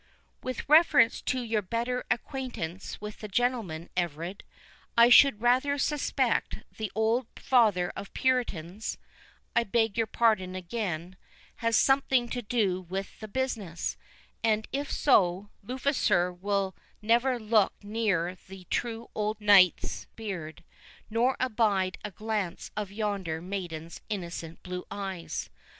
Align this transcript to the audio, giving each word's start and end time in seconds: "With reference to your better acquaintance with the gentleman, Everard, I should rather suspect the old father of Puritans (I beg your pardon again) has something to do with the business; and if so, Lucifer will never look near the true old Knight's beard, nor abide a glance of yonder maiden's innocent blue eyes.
"With 0.41 0.67
reference 0.67 1.21
to 1.21 1.43
your 1.43 1.61
better 1.61 2.03
acquaintance 2.09 2.99
with 2.99 3.19
the 3.19 3.27
gentleman, 3.27 3.87
Everard, 3.95 4.43
I 4.97 5.09
should 5.11 5.43
rather 5.43 5.77
suspect 5.77 6.63
the 6.75 6.91
old 6.95 7.27
father 7.35 7.93
of 7.95 8.11
Puritans 8.15 8.97
(I 9.55 9.63
beg 9.63 9.97
your 9.99 10.07
pardon 10.07 10.55
again) 10.55 11.17
has 11.57 11.75
something 11.75 12.29
to 12.29 12.41
do 12.41 12.81
with 12.81 13.19
the 13.19 13.27
business; 13.27 13.95
and 14.43 14.67
if 14.71 14.91
so, 14.91 15.51
Lucifer 15.61 16.33
will 16.33 16.75
never 17.03 17.39
look 17.39 17.73
near 17.83 18.35
the 18.47 18.65
true 18.71 19.07
old 19.13 19.39
Knight's 19.39 20.07
beard, 20.15 20.63
nor 21.11 21.37
abide 21.39 21.99
a 22.03 22.09
glance 22.09 22.71
of 22.75 22.91
yonder 22.91 23.39
maiden's 23.39 24.01
innocent 24.09 24.63
blue 24.63 24.83
eyes. 24.89 25.51